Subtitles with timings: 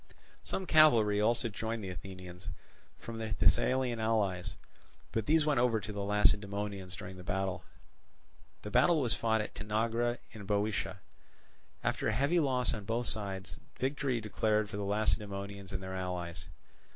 [0.41, 2.49] Some cavalry also joined the Athenians
[2.97, 4.55] from their Thessalian allies;
[5.11, 7.63] but these went over to the Lacedaemonians during the battle.
[8.63, 11.01] The battle was fought at Tanagra in Boeotia.
[11.83, 16.45] After heavy loss on both sides, victory declared for the Lacedaemonians and their allies.